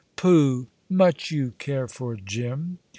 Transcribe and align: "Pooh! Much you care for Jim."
"Pooh! 0.15 0.65
Much 0.89 1.29
you 1.29 1.51
care 1.59 1.87
for 1.87 2.15
Jim." 2.15 2.79